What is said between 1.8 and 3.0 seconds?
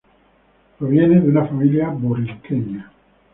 puertorriqueña.